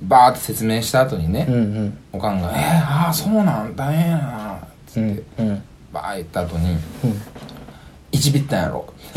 [0.00, 1.98] バーって説明した後にね、うんうん。
[2.12, 5.62] おかんが「えー、ああそうなん大変やな」つうって、んうん。
[5.92, 7.22] バー言った後にうん
[8.12, 8.86] 「いちびったんやろ」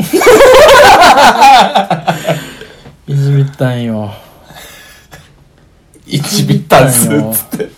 [3.06, 4.12] いじびったんよ
[6.06, 7.68] いちびったんすっつって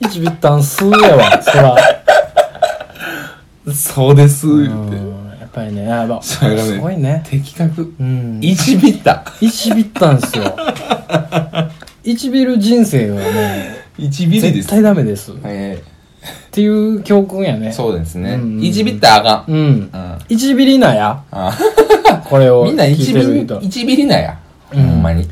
[0.00, 1.76] いじびったんすやわそら。
[3.74, 4.96] そうですう言って。
[4.96, 6.68] んやっぱりねあ、まあ、それがね。
[6.68, 7.22] すごいね。
[7.28, 7.94] 的確。
[8.00, 8.38] うん。
[8.42, 9.24] いちびった。
[9.40, 10.56] いちびったんすよ。
[12.04, 14.54] いちびる人生はねいちびりです。
[14.54, 15.32] 絶対ダメです。
[15.32, 15.82] っえ
[16.50, 17.68] ていう教訓やね。
[17.68, 18.34] ー、そうですね。
[18.34, 18.62] うん。
[18.62, 19.54] いちびったらあかん。
[19.54, 19.60] うん。
[19.60, 19.64] う
[19.98, 20.18] ん。
[20.28, 21.20] いちびりなや。
[21.30, 21.56] あ
[22.24, 24.36] これをみんな聞いいちびりてる人いちびりなや。
[24.72, 24.98] ほうん。
[25.00, 25.28] んまに。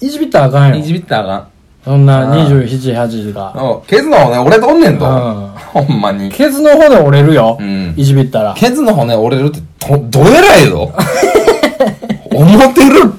[0.00, 1.46] いちびったらあかんよいちびったらあ
[1.88, 3.50] そんなあー278が。
[3.54, 3.66] かん。
[3.66, 5.06] おケツの骨折れとんねんと。
[5.06, 5.10] うん。
[5.56, 6.30] ほんまに。
[6.30, 7.56] ケツの骨折れるよ。
[7.58, 7.94] うん。
[7.96, 8.52] いじびったら。
[8.52, 10.92] ケツの骨折れるってどどえらいぞ。
[12.30, 13.10] 思ってる。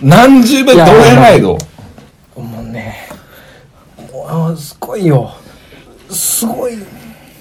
[0.00, 0.84] 何十倍どえ
[1.16, 1.58] らいぞ。
[2.36, 2.94] もうね
[4.12, 5.32] もうあすごいよ。
[6.08, 6.74] すごい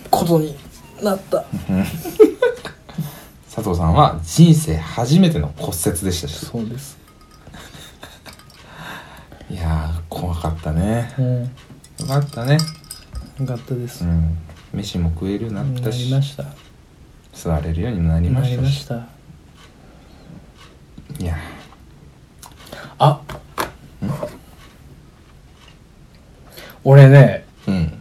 [0.10, 0.56] ことに
[1.04, 1.44] なった。
[3.54, 6.44] 佐藤さんは人生初めての骨折でしたし。
[6.44, 7.05] そうです
[9.50, 11.14] いやー怖かったね。
[11.20, 11.42] うん。
[11.44, 11.50] よ
[12.08, 12.58] かったね。
[13.40, 14.04] よかったです。
[14.04, 14.38] うん。
[14.74, 16.46] 飯も食えるようになったなりしました。
[17.34, 18.58] 座れるようにもなりまなしたし。
[18.58, 18.96] りました。
[21.20, 21.38] いや。
[22.98, 23.22] あ。
[26.84, 27.94] 俺ねうん。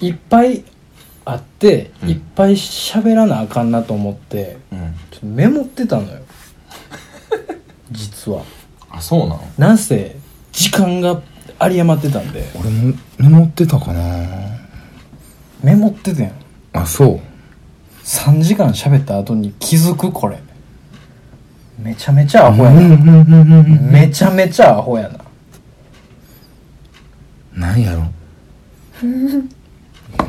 [0.00, 0.64] いっぱい
[1.24, 2.10] あって、うん。
[2.10, 4.94] いっぱい喋らなあかんなと思ってうん。
[5.10, 6.20] ちょっとメモってたのよ。
[7.90, 8.44] 実は
[8.92, 9.48] あそうなの？
[9.58, 10.16] なんせ
[10.52, 11.22] 時間が
[11.60, 12.44] 有り余ってたんで。
[12.60, 14.02] 俺もメモってたかな。
[15.62, 16.32] メモってたやん。
[16.74, 17.20] あそう。
[18.04, 20.38] 3時間喋った後に気づくこれ。
[21.78, 22.80] めちゃめちゃアホやな、
[23.90, 25.18] めちゃめちゃアホやな。
[27.54, 28.04] 何やろ？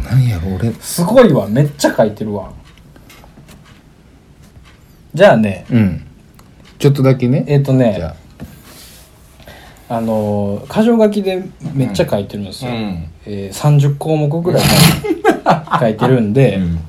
[0.10, 0.56] 何やろ？
[0.56, 0.71] 俺。
[0.73, 1.47] すごいわ。
[1.47, 2.52] めっちゃ書いてるわ。
[5.13, 5.65] じゃあね。
[5.69, 6.06] うん。
[6.80, 7.45] ちょっとだけね。
[7.47, 8.15] えっ、とじねゃ
[9.95, 13.08] あのー箇条書きでめっちゃ書いてるんですよ、あうん。
[13.25, 14.63] えー30項目ぐらい
[15.79, 16.79] 書いてるんで、うん。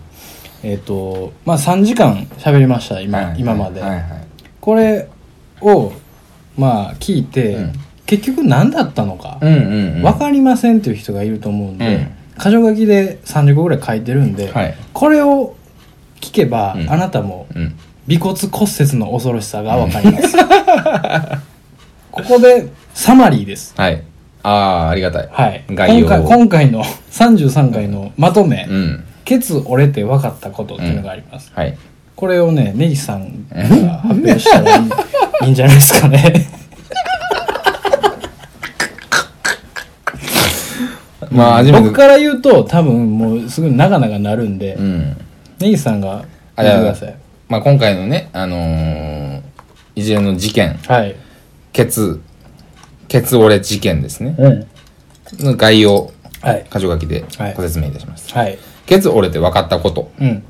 [0.63, 4.03] えっ、とまあ3時間喋りました今,、はい今まで、はいはい。
[4.61, 5.09] これ
[5.61, 5.93] を
[6.57, 7.73] まあ聞いて、うん。
[8.07, 9.57] 結局何だったのか、うんうん
[9.97, 10.03] うん。
[10.03, 12.09] 分かりませんっていう人がいると思うんで、うん。
[12.39, 14.75] 箇条書きで30個ぐらい書いてるんで、はい。
[14.93, 15.55] これを
[16.21, 16.91] 聞けば、うん。
[16.91, 17.75] あなたもうん。
[18.07, 20.37] 尾骨骨折の恐ろしさが分かります、
[22.13, 23.75] ここでサマリーです。
[23.77, 24.03] はい。
[24.45, 25.29] ああありがたい。
[25.31, 25.65] はい。
[25.71, 26.07] 概要。
[26.07, 29.05] 今回今回の 33回のまとめ、うん。
[29.25, 31.77] ケツ折れて分かったことっていうのがあります、はい。
[32.15, 34.85] これをねネギさんが発表したらいい
[35.45, 36.47] いいんじゃないですかね。
[41.33, 41.85] まあ初めて。
[41.85, 45.17] 僕から言うと多分もうすぐ長々なるんで、うん。
[45.59, 46.25] ネギさんが
[46.57, 47.15] 言ってください。
[47.49, 49.41] まあ今回のねあのー
[49.97, 50.79] 一連の事件。
[50.87, 51.17] はい。
[51.73, 52.21] ケツ
[53.15, 54.67] ケツ折れ事件ですねうん
[55.39, 56.11] の概要
[56.43, 60.43] はい箇条書きではいご説明いたします、はいケツ折れて分かったことうん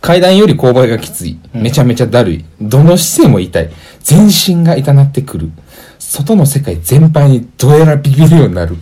[0.00, 1.38] 階段より勾配がきつい。
[1.52, 2.44] めちゃめちゃだるい。
[2.58, 3.70] どの姿勢も痛い。
[4.02, 5.50] 全身が痛なってくる。
[5.98, 8.76] 外の世界全般にどえらビビるようになる。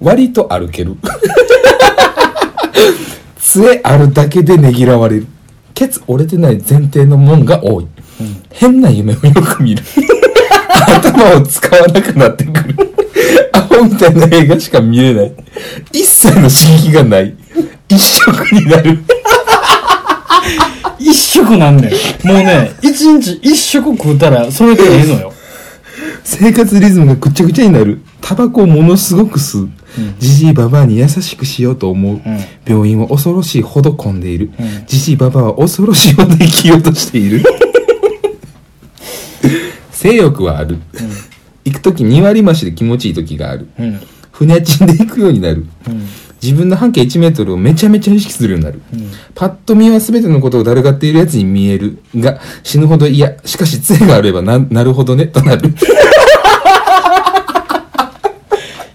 [0.00, 0.96] 割と歩ける。
[3.40, 5.26] 杖あるだけでねぎらわれる。
[5.74, 7.88] ケツ折れてない前提のもんが多い。
[8.52, 9.82] 変な夢をよく見る。
[10.68, 12.74] 頭を使わなくなってくる。
[13.52, 15.32] アホみたいな映画しか見れない。
[15.92, 17.34] 一切の刺激がない。
[17.88, 18.98] 一色になる。
[20.98, 22.26] 一食なんねん。
[22.26, 25.32] もうね、一日一食食うたら、それでええのよ。
[26.24, 28.00] 生活リズムがぐちゃぐちゃになる。
[28.20, 29.68] タバコをものすごく吸う。
[30.18, 32.20] じじいばばあに優しくしようと思う。
[32.66, 34.50] 病院は恐ろしいほど混んでいる。
[34.86, 37.44] じじいばばあは恐ろしいほど生きようとしている。
[40.04, 40.78] 性欲はある。
[41.64, 43.68] 行くとき2割増しで気持ちいい時がある。
[43.78, 43.98] うん。
[44.32, 45.64] 船賃で行くようになる。
[45.88, 46.06] うん。
[46.42, 48.82] 自分の半径1メートルをめちゃめちゃ意識するようになる。
[49.34, 52.00] パッと見は全てのことをだるがっているやつに見える。
[52.14, 53.34] が、死ぬほど嫌。
[53.46, 55.70] しかし杖があればな、なるほどね、となる。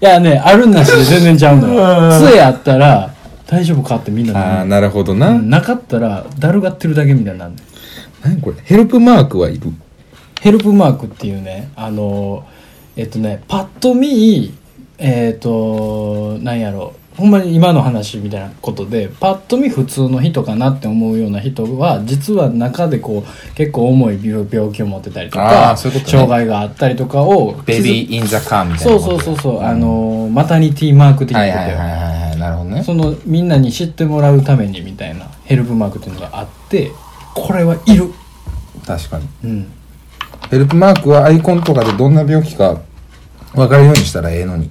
[0.02, 2.20] いやね、あるなしで全然ちゃうのよ。
[2.30, 3.12] 杖あったら、
[3.48, 5.32] 大丈夫かってみんなああ、なるほどな。
[5.34, 7.54] なかったら、だるがってるだけみたいになる
[8.24, 8.58] 何これ？
[8.64, 9.74] ヘルプマークはいる。
[10.42, 12.46] ヘルプマークっていうね、あの、
[12.96, 14.54] えっとね、パッと見、
[14.98, 29.20] えっと、なんやろほんまに今の話みたいなことで、パッと見普通の人かなって思うような人は、実は中でこう、結構重い病病気を持ってたりとあか、ういうことね障害があったりとかを、ベビーインザカーみたいそうなこと。
[29.20, 31.68] そうそうそう、あの、マタニティマーク的なはいことよ。
[31.68, 32.38] はいはいはいはい。
[32.40, 32.84] なるほどね。
[32.84, 36.92] そのみんなに知ってもらうためにみたいなヘルプマークっていうのがあって
[37.36, 38.14] これはいる
[38.88, 39.28] 確かに。
[39.44, 39.72] うん
[40.50, 42.82] ヘルプマークはアイコンとかでどんな病気か
[43.54, 44.70] 分かるようにしたらええのに。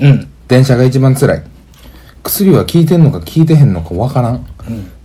[0.00, 1.42] うん電車が一番辛い。
[2.22, 4.46] 薬は効いてんのか効いてへんのか分からん。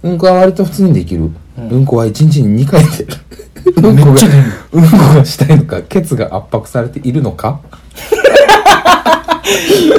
[0.04, 1.30] うん、こは割と普通にできる。
[1.58, 3.08] うん、こは1日に2回出る。
[3.78, 4.22] うんこが、
[4.72, 7.60] うんこがしたいのか、ケツが圧迫されているのか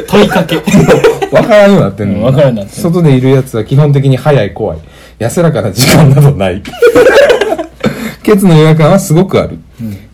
[0.08, 2.18] 問いかけ分からんようになってんの。
[2.18, 4.78] うん分からんなって外でいるやつは基本的に早い怖い。
[5.18, 6.62] 安らかな時間などない。
[8.22, 9.58] ケツの違和感はすごくある。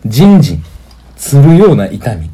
[0.05, 0.63] じんじん、
[1.15, 2.29] つるような痛み、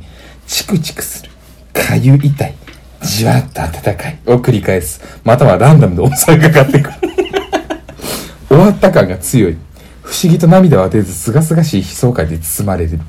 [0.47, 1.31] チクチクする、
[1.73, 2.53] かゆ痛い、
[3.01, 5.01] じわっと温かいを繰り返す。
[5.23, 6.95] またはランダムで襲いかかってくる。
[8.47, 9.57] 終わった感が強い。
[10.01, 12.99] 不思議と涙を当てず、すがすがしい悲壮感で包まれる。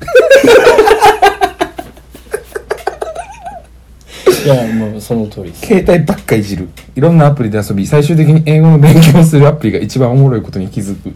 [4.45, 6.69] いやもうその通りです携帯ばっかいじる。
[6.95, 11.15] いろんなアプリで遊び、最終的に英語の勉強をするアプリが一番おもろいことに気づく。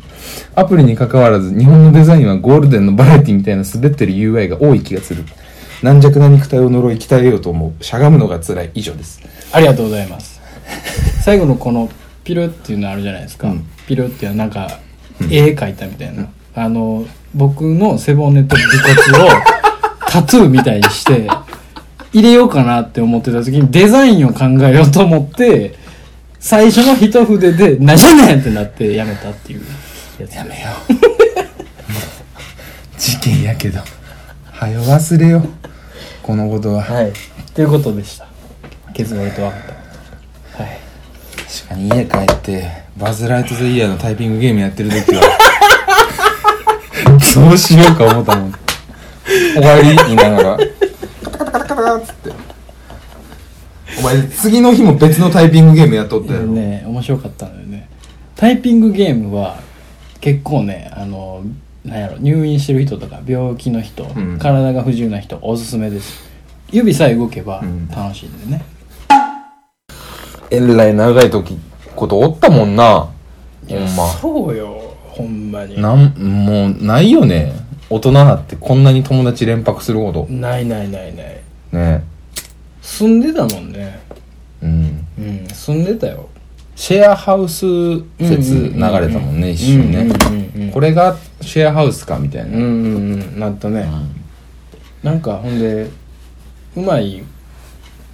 [0.54, 5.24] アプリに関わらず、日本のデザインはゴールデンのバラエティみたいな滑ってる UI が多い気がする。
[5.82, 7.84] 軟弱な肉体を呪い鍛えようと思う。
[7.84, 8.70] しゃがむのが辛い。
[8.74, 9.20] 以上です。
[9.52, 10.40] ありがとうございます
[11.22, 11.88] 最後のこの
[12.24, 14.78] ピルっていうのあるじゃないですか、うんピルっていうのはなんか
[15.30, 19.28] 絵描いたみたいな、あの僕の背骨と尾骨を
[20.10, 21.26] タトゥーみたいにして
[22.12, 25.74] 入れようかなって思ってた時にデザインを考えようと思って
[26.40, 29.62] 最初の一筆で「何やねん!」ってなってやめたっていう
[30.20, 30.94] やつやめよう。
[32.98, 33.80] 事件やけど。
[34.50, 35.48] はよ忘れよう。
[36.22, 36.82] このことは。
[36.82, 37.12] はい
[37.54, 38.26] ということでした
[38.94, 39.60] 結論と分かっ
[40.56, 40.78] たはい
[41.36, 45.22] 確かに家帰って、バズ・ライト・ザ・イヤーのタイピングゲームやってる時は、
[47.34, 48.54] どうしようか思ったもん。
[49.54, 49.96] 終わり？
[49.96, 50.56] 言いながら、
[51.78, 52.32] カタカタカタカタっつって。
[54.00, 56.46] お前、次の日も別のタイピングゲームやっとったやろ。
[56.46, 57.88] ね面白かったんだよね
[58.36, 59.58] タイピングゲームは
[60.20, 61.42] 結構ねあの
[61.84, 66.28] なんやろ入院してる人とか病気の人、ん体が不自由な人おすすめです
[66.70, 67.62] 指さえ動けば
[67.96, 68.62] 楽しいんでね、
[70.50, 71.58] えらい長い時、
[71.96, 73.08] ことおったもんな。
[73.68, 74.06] ほんま。
[74.20, 77.54] そうよほんまになん、もう、ないよね。
[77.88, 80.26] 大人なってこんなに友達連泊すること。
[80.30, 81.37] ないないないない
[81.78, 82.04] ね。
[82.82, 84.00] 住んでたもんね。
[84.62, 85.06] うん。
[85.18, 86.28] うん住んでたよ。
[86.74, 87.66] シェアハウス
[88.20, 89.98] 説流れたもんね、一瞬ね。
[89.98, 90.70] うんうんうんうん。
[90.70, 92.56] これがシェアハウスかみたいな。
[92.56, 93.88] うんうんうんなったね、
[95.02, 95.88] なんかほんで
[96.76, 97.22] うまい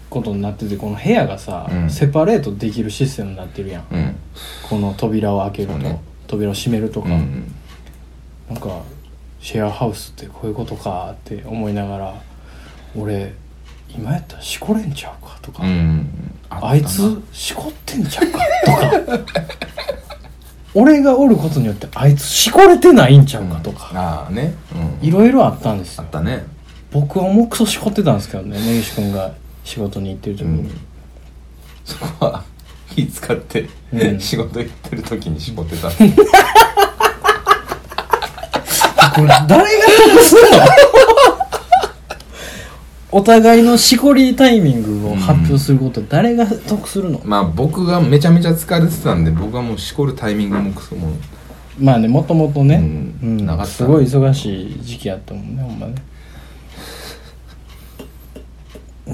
[0.08, 1.90] ことになっててこの部屋がさ、うん。
[1.90, 4.16] セパレートできるシステムになってるやん、うん。
[4.68, 6.00] この扉を開けると、ね。
[6.26, 7.52] 扉を閉めるとか、うん。
[8.48, 8.82] なんか
[9.40, 12.14] シェアハウスってこういうことかって思いながら
[12.96, 13.34] 俺
[13.96, 15.38] 今やったらしこれんちゃうか？
[15.40, 16.08] とか、うん。
[16.50, 18.38] あいつしこってんちゃうか？
[18.64, 19.20] とか。
[20.74, 23.60] 俺がおることによってあいつしこれてないんちゃうか？
[23.60, 24.54] とか、ああね。
[24.74, 25.08] うん。
[25.08, 26.02] いろいろあったんですよ。
[26.02, 26.44] あったね。
[26.90, 30.80] 僕は重くそしこってたんですけどね根岸君が仕事に行ってる時に、うん。
[31.84, 32.44] そこは
[32.94, 34.20] 気使って、うん。
[34.20, 35.88] 仕事行ってる時に絞ってた。
[39.14, 41.43] これ誰が得するの？
[43.16, 51.12] お互いのしこりタイミングを発表すること誰が得するの、まあ僕がめちゃめちゃ疲れてたんで、僕はもうしこるタイミングもクソも。
[51.78, 55.94] まあねもともとね、うんうんなかったすごい忙しい時期やったもんねほんまね。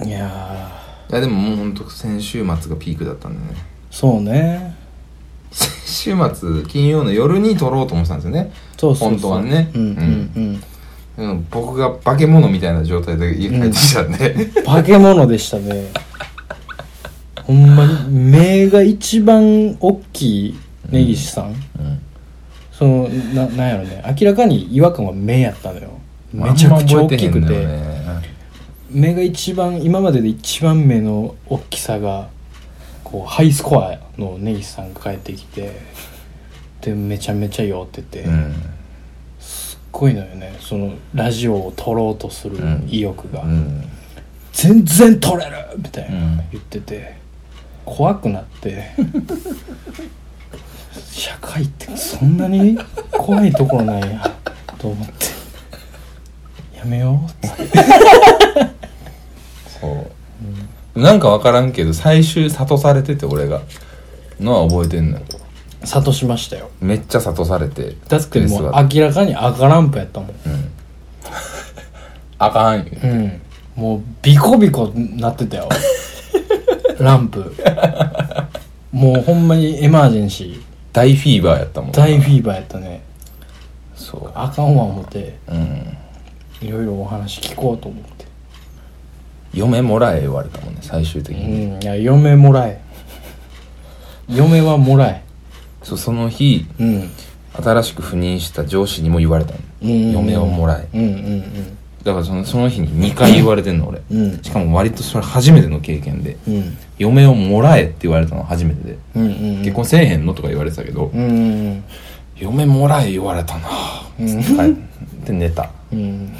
[0.07, 0.72] いや
[1.11, 3.61] いやでももうほんと先週末がピークだったんでね。
[3.90, 4.76] ーそうね。
[5.51, 8.51] 先週末金曜の夜に撮ろうと思ってたんですよね。
[8.78, 9.11] そうそうそう。
[9.11, 9.70] 本当はね。
[9.74, 9.88] うんうん。
[9.88, 10.62] うん
[11.21, 15.93] うん僕が化け物みたいな状態で家帰ってきたんで、化け物でしたね。
[17.45, 18.11] ほんまに。
[18.11, 20.59] 目が一番大きい
[20.91, 21.55] 根岸さん、うん。
[22.73, 24.03] そのななんやろね。
[24.18, 25.91] 明らかに違和感は目やったのよ。
[26.33, 27.66] めちゃくちゃ大きくて。
[27.66, 28.01] ね。
[28.91, 32.29] 目が一番今までで一番目の大きさが
[33.05, 35.81] こうハイスコアの根岸さんが帰ってきて
[36.81, 38.55] でめちゃめちゃ酔ってて、うん
[39.93, 40.57] ごいのよね。
[40.61, 43.84] そのラジオを撮ろうとする意欲が、うん。
[44.53, 46.36] 全然撮れるみたいなうん。
[46.53, 47.16] 言ってて、
[47.84, 48.91] 怖くなって。
[51.11, 52.78] 社会ってそんなに
[53.12, 54.30] 怖いところなんや。
[54.78, 55.26] と思って。
[56.76, 57.47] やめよう。
[57.47, 57.78] っ て
[59.80, 60.11] そ
[60.97, 63.61] う、なんか分からんけど最終諭されてて俺が。
[64.41, 65.24] のは覚えてんのよ
[65.83, 66.70] 諭しましたよ。
[66.81, 70.31] めっちゃ諭されてだってもうあ明らかに赤ランプやったもん。
[72.39, 72.85] あかんよ。
[73.03, 73.41] うん。
[73.76, 75.68] もうビコビコなってたよ。
[76.99, 77.55] ランプ。
[78.93, 80.61] もうほんまにエマージェンシー。
[80.93, 83.03] 大フィーバーやったもん大フィーバーやったね。
[83.95, 84.31] そう。
[84.35, 85.39] あかんわ思って。
[85.49, 85.97] うん。
[86.61, 88.26] いろいろお話聞こうと思って。
[89.55, 91.83] 嫁もらえ言われたもんね最終的うに、ん。
[91.83, 92.81] いや嫁もらえ。
[94.28, 95.22] 嫁はもらえ
[95.83, 97.11] そうその日うん。
[97.53, 100.12] 新しく赴任した上司にも言われたの、うん。
[100.12, 100.89] 嫁をもらえ。
[100.95, 104.18] うんうんだからそのその日に2回言われてんの俺うん。
[104.18, 106.37] うんしかも割とそれ初めての経験で。
[106.49, 106.76] うん。
[106.99, 109.31] 嫁をもらえって言われたの初めてで、うんうん
[109.62, 111.85] 結婚せえへんのとか言われてたけど、うんうん
[112.37, 113.70] 嫁もらえ言われたなっ
[114.16, 115.70] て帰って寝た。
[115.93, 116.33] うん。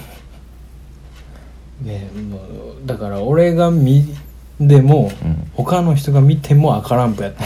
[1.83, 2.39] ねも
[2.83, 4.07] うだから俺が見
[4.59, 5.51] でも、うん。
[5.55, 7.45] 他の人が見ても赤ランプやった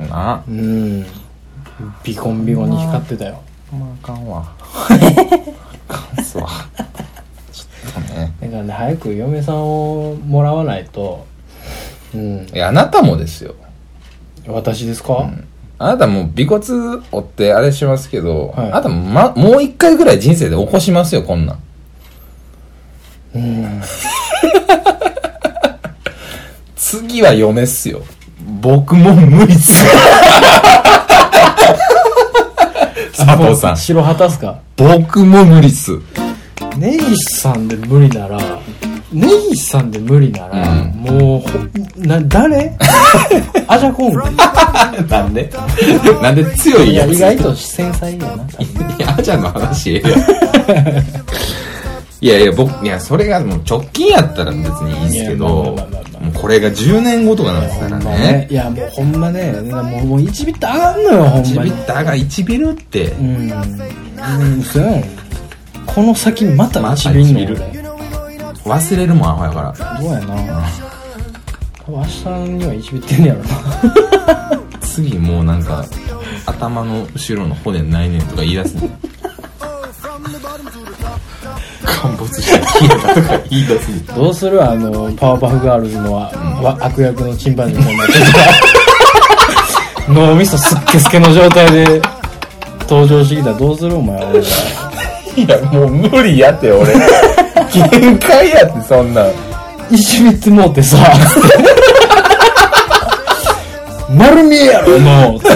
[0.00, 0.44] な。
[0.48, 1.06] うん。
[2.02, 3.42] ビコンビコンに光ってたよ。
[3.72, 6.48] あまああかんわあかんっすわ。
[7.52, 8.34] ちょっとね。
[8.40, 11.26] だからね早く嫁さんをもらわないと。
[12.14, 12.46] うん。
[12.52, 13.54] いやあなたもですよ、
[14.46, 15.46] 私ですか、うん。
[15.78, 18.66] あなたもう尾骨折ってあれしますけど、はい。
[18.68, 21.58] あなたも,、ま、もう一回ぐらい人生で起こしますよこんなん。
[23.34, 23.82] うん。
[26.76, 28.02] 次は嫁っすよ
[28.60, 29.84] 僕も無理っす。
[29.84, 29.90] よ
[33.16, 33.76] 佐藤さん。
[33.76, 34.58] 白旗っすか？
[34.76, 35.92] 僕も無理っす。
[36.76, 38.38] 根岸さんで無理なら
[39.12, 40.90] 根岸さんで無理なら、うん。
[41.00, 41.48] もうほ
[41.96, 42.76] な誰？
[43.66, 44.22] アジャコング
[45.08, 45.50] なんで？
[46.22, 48.26] なんで強いいややつ意外と繊細やな。
[48.28, 50.20] 多分いや、あちゃんの話ええやん
[52.20, 55.76] いやいや、僕、いや、それがもう直近やったら別にいいんですけど、
[56.34, 58.46] これが10年後とかなんですからね。
[58.50, 61.70] いやもうほんまねもうもう1ビット上がんのよほん1まに。
[61.70, 63.10] ビッターが1ビルって。
[63.12, 63.50] う、ん。
[63.50, 64.62] うん。
[64.62, 65.04] そう
[65.86, 67.56] この先またまた1ビ1ビル。
[68.66, 69.98] 俺忘れるもん、アホやから。
[70.00, 70.68] どうやな。
[71.86, 72.18] 多分明日
[72.50, 73.40] には1ビってんねやろ。
[73.40, 75.84] な 次もうなんか、
[76.46, 78.90] 頭の後ろの骨ないねんとか言い出すねん。
[81.90, 84.06] 陥没して消えたとか言い出す。
[84.14, 86.30] どうするあのパワーパフガールズのわ
[86.62, 88.12] わ悪役のチンパンジーみたいになって
[90.06, 92.02] た脳みそすっけすけの状態で
[92.88, 94.46] 登場してきたらどうするお前俺が
[95.36, 96.92] いや、もう無理やって、俺。
[97.72, 99.32] 限界やって、そんなん。
[99.90, 100.96] 一ビってもうてさ
[104.08, 105.50] 丸見えやろもうつっ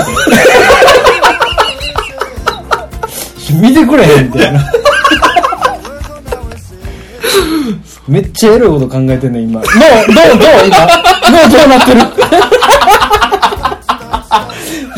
[3.47, 4.72] て見てくれへんみたいな
[8.09, 9.61] めっちゃエロいこと考えてんね今。
[9.61, 10.87] 脳どうどう今。
[11.31, 12.01] 脳どうなってる？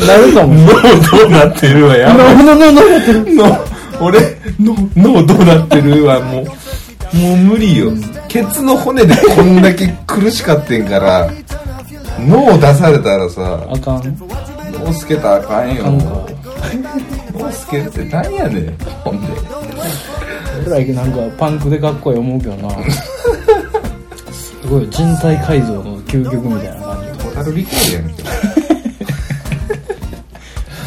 [0.07, 2.35] なるかもしれない脳どうなってるわやばい。
[2.37, 3.35] 脳脳脳脳なってる？
[3.35, 3.41] 脳
[4.05, 4.19] 俺
[4.59, 6.45] 脳脳どうなってるわもう
[7.17, 7.91] もう無理よ。
[8.27, 11.31] ケツの骨でこんだけ苦しかってんから
[12.19, 14.17] 脳出されたらさあかん。
[14.73, 15.85] 脳すけたらあかんよ。
[17.33, 19.27] 脳すけるって何やねんほんで
[20.65, 22.69] 俺らなんかパンクでかっこいい思うけどな。
[24.31, 27.19] すごい人体改造の究極みたいな感じ。
[27.19, 28.23] トータルリコールやんけ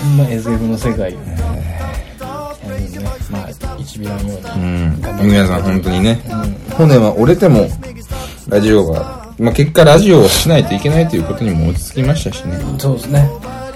[0.03, 1.35] ほんま SF の世界よね。
[1.35, 1.81] ね
[3.31, 3.49] まあ
[3.79, 5.25] 一ビランよううにん頑張って。
[5.25, 6.21] 皆さん本当にね。
[6.77, 7.68] 骨は折れても
[8.49, 12.59] ラジオがまあ結果ラジオをしないといけないということにも落ち着きましたしね。
[12.79, 13.31] そうですね。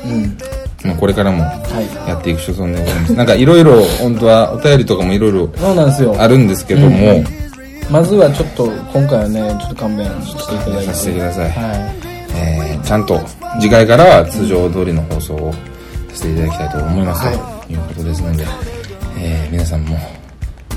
[0.05, 0.37] うん
[0.85, 2.09] まあこれからもはい。
[2.09, 3.14] やっていく所存でございます。
[3.14, 5.51] なんかいろいろ本当はお便りとかもいろいろ
[6.18, 7.24] あるんですけども、
[7.91, 10.87] まずはちょっと今回はねちょっと勘弁していただいて。
[10.87, 11.51] させてください。
[11.51, 11.95] はい。
[12.37, 13.18] えーちゃんと
[13.59, 18.45] 次回からは通常通りの放送をさせていただきたいと思います、はということですので、
[19.18, 19.97] えー皆さんも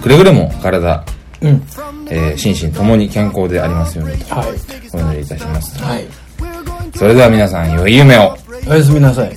[0.01, 1.03] くれぐれも体、
[1.41, 1.49] うん。
[2.09, 4.47] えー心身ともに健康でありますようにとはい。
[4.93, 5.77] お祈りいたします。
[5.83, 6.07] はい。
[6.95, 8.37] それでは皆さん良い夢を。
[8.69, 9.31] おやすみなさい